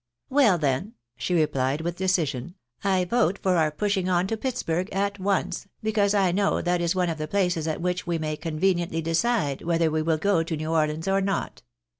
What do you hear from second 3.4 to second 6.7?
our pushing on to Pittsburg at once, because I know